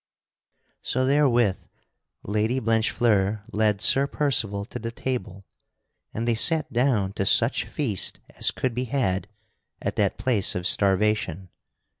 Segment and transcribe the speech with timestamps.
[0.81, 1.67] So therewith
[2.23, 5.45] Lady Blanchefleur led Sir Percival to the table,
[6.11, 9.27] and they sat down to such feast as could be had
[9.79, 11.49] at that place of starvation.